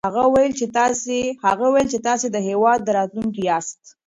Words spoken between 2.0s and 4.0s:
تاسې د هېواد راتلونکی ياست.